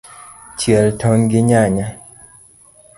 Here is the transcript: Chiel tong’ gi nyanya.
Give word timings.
Chiel 0.57 0.87
tong’ 0.99 1.21
gi 1.31 1.41
nyanya. 1.49 1.87